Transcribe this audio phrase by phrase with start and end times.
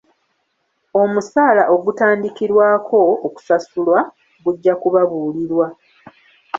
[1.01, 3.99] Omusaala ogutandikirwako, okusasulwa
[4.43, 5.67] gujja kubabuulirwa.